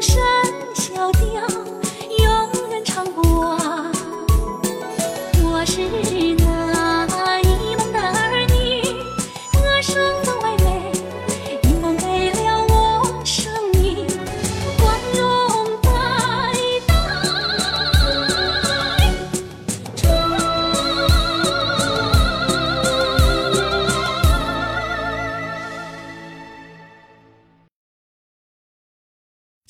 [0.00, 0.35] 生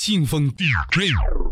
[0.07, 1.46] 劲风 DJ。